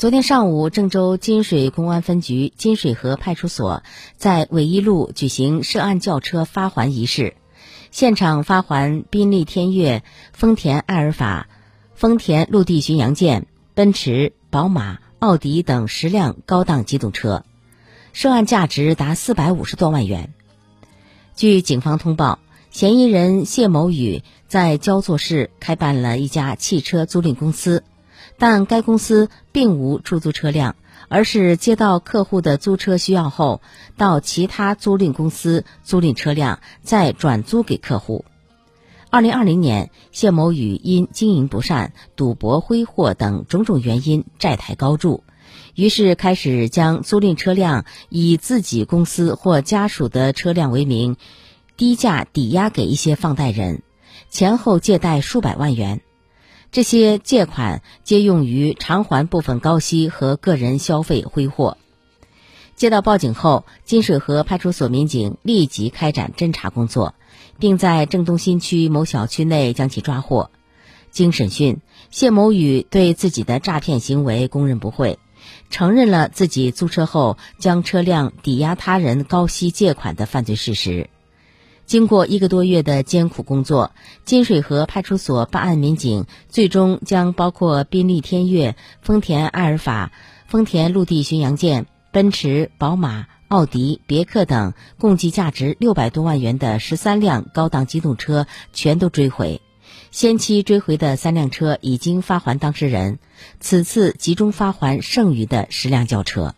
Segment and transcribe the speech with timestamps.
[0.00, 3.82] 昨天上午，郑州金水公安分局金水河派出所，
[4.16, 7.36] 在纬一路举行涉案轿车发还仪式。
[7.90, 10.02] 现场发还宾利天越、
[10.32, 11.48] 丰田埃尔法、
[11.94, 17.44] 丰田陆地巡洋舰、奔驰、宝马、奥迪等十辆高档机动车，
[18.14, 20.32] 涉案价值达四百五十多万元。
[21.36, 22.38] 据警方通报，
[22.70, 27.84] 嫌疑人谢某宇在焦作市开办了一家汽车租赁公司。
[28.38, 30.76] 但该公司并无出租车辆，
[31.08, 33.60] 而是接到客户的租车需要后，
[33.96, 38.24] 到其他租赁公司租赁车辆，再转租给客户。
[39.10, 45.24] 二零二零年，谢某宇因经营不善、赌博挥霍等种种原因债台高筑，
[45.74, 51.16] 于是开始将租赁车辆以自己公司或家属的车辆为名，
[51.76, 53.82] 低价抵押给一些放贷人，
[54.30, 56.02] 前后借贷数百万元。
[56.72, 61.76] 这些借款皆用于偿还部分高息和个人消费挥霍。
[62.76, 67.14] 接到报警后，金水河派出所民警立即开展侦查工作，
[67.58, 70.50] 并在郑东新区某小区内将其抓获。
[71.10, 75.18] 经审讯，谢某宇对自己的诈骗行为供认不讳，
[75.70, 81.10] 承认了自己租车后将车辆抵押他人高息借款的犯罪事实。
[81.90, 83.90] 经过一个多月的艰苦工作，
[84.24, 90.12] 金水河派出所办案民警最终将包括宾利天越、丰田埃尔法、
[90.46, 99.60] 丰田陆地巡洋舰、奔驰、宝马、奥迪、别克等共计价值六百多万元的十三辆高档机动车全都追回。
[100.12, 103.18] 先期追回的三辆车已经发还当事人，
[103.58, 106.54] 此次集中发还剩余的十辆轿车。